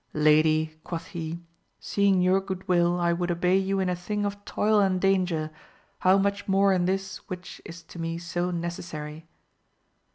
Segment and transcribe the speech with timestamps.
[0.15, 1.43] Lady, quoth he,
[1.79, 2.55] seeing your 268 AMADIS OF GAUL.
[2.55, 5.51] good will I would obey you in a thing of toil and danger,
[5.99, 9.27] how much more in this which is to me so necessary.